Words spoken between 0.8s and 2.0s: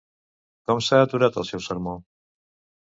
s'ha aturat el seu sermó?